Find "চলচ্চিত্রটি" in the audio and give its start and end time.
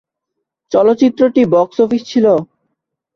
0.71-1.41